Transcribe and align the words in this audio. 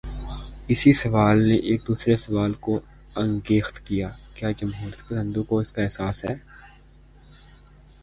اسی 0.69 0.91
سوال 0.93 1.37
نے 1.47 1.55
ایک 1.67 1.81
دوسرے 1.87 2.15
سوال 2.17 2.53
کو 2.65 2.79
انگیخت 3.15 3.79
کیا: 3.87 4.07
کیا 4.35 4.51
جمہوریت 4.59 5.07
پسندوں 5.07 5.43
کو 5.43 5.59
اس 5.59 5.71
کا 5.73 5.81
احساس 5.83 6.25
ہے؟ 6.25 6.35